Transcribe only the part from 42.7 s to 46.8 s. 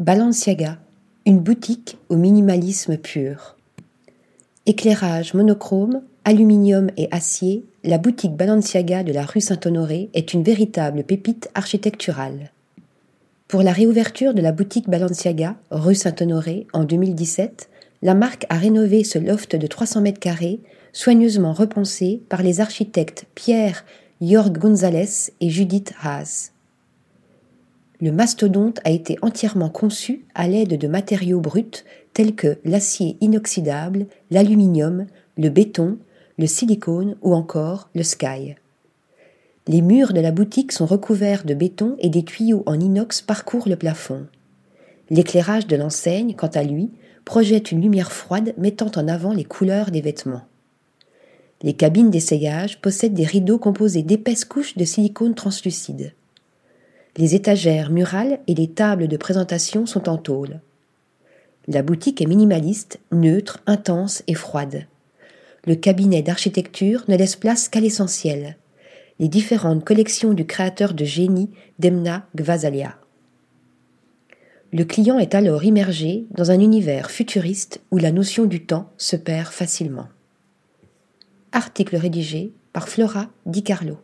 inox parcourent le plafond. L'éclairage de l'enseigne, quant à